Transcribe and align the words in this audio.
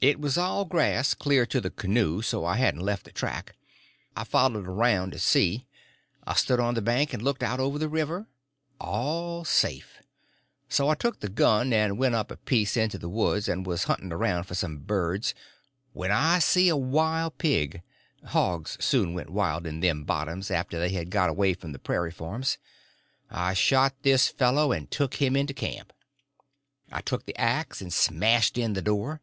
It 0.00 0.18
was 0.18 0.36
all 0.36 0.64
grass 0.64 1.14
clear 1.14 1.46
to 1.46 1.60
the 1.60 1.70
canoe, 1.70 2.22
so 2.22 2.44
I 2.44 2.56
hadn't 2.56 2.80
left 2.80 3.06
a 3.06 3.12
track. 3.12 3.54
I 4.16 4.24
followed 4.24 4.66
around 4.66 5.12
to 5.12 5.18
see. 5.20 5.64
I 6.26 6.34
stood 6.34 6.58
on 6.58 6.74
the 6.74 6.82
bank 6.82 7.12
and 7.12 7.22
looked 7.22 7.44
out 7.44 7.60
over 7.60 7.78
the 7.78 7.88
river. 7.88 8.26
All 8.80 9.44
safe. 9.44 10.02
So 10.68 10.88
I 10.88 10.96
took 10.96 11.20
the 11.20 11.28
gun 11.28 11.72
and 11.72 11.98
went 11.98 12.16
up 12.16 12.32
a 12.32 12.36
piece 12.36 12.76
into 12.76 12.98
the 12.98 13.08
woods, 13.08 13.46
and 13.48 13.64
was 13.64 13.84
hunting 13.84 14.10
around 14.12 14.42
for 14.42 14.56
some 14.56 14.78
birds 14.78 15.36
when 15.92 16.10
I 16.10 16.40
see 16.40 16.68
a 16.68 16.76
wild 16.76 17.38
pig; 17.38 17.80
hogs 18.24 18.76
soon 18.80 19.14
went 19.14 19.30
wild 19.30 19.68
in 19.68 19.78
them 19.78 20.02
bottoms 20.02 20.50
after 20.50 20.80
they 20.80 20.88
had 20.90 21.10
got 21.10 21.30
away 21.30 21.54
from 21.54 21.70
the 21.70 21.78
prairie 21.78 22.10
farms. 22.10 22.58
I 23.30 23.54
shot 23.54 23.94
this 24.02 24.26
fellow 24.26 24.72
and 24.72 24.90
took 24.90 25.22
him 25.22 25.36
into 25.36 25.54
camp. 25.54 25.92
I 26.90 27.02
took 27.02 27.24
the 27.24 27.38
axe 27.40 27.80
and 27.80 27.92
smashed 27.92 28.58
in 28.58 28.72
the 28.72 28.82
door. 28.82 29.20